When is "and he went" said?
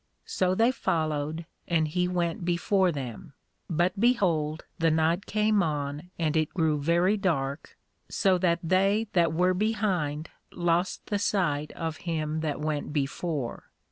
1.67-2.43